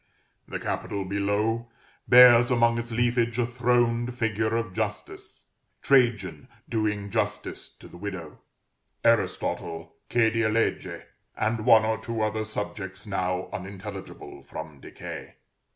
[0.47, 1.69] The capital below
[2.07, 5.43] bears among its leafage a throned figure of Justice,
[5.83, 8.39] Trajan doing justice to the widow,
[9.03, 11.03] Aristotle "che die legge,"
[11.37, 15.35] and one or two other subjects now unintelligible from decay.